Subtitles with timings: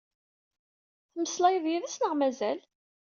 [1.11, 2.59] Temmeslayeḍ yid-s neɣ mazal?